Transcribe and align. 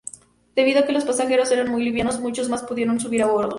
Debido 0.55 0.79
a 0.79 0.83
que 0.87 0.93
los 0.93 1.05
pasajeros 1.05 1.51
eran 1.51 1.69
muy 1.69 1.83
livianos, 1.83 2.19
muchos 2.19 2.49
más 2.49 2.63
pudieron 2.63 2.99
subir 2.99 3.21
a 3.21 3.27
bordo. 3.27 3.49